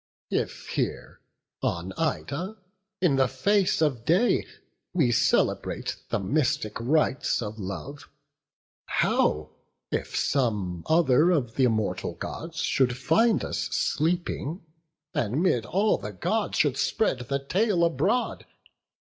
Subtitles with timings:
[0.31, 1.21] If here
[1.61, 2.57] on Ida,
[3.01, 4.47] in the face of day,
[4.95, 8.09] We celebrate the mystic rites of love.
[8.87, 9.51] How
[9.91, 14.65] if some other of th' immortal Gods Should find us sleeping,
[15.13, 18.47] and 'mid all the Gods Should spread the tale abroad?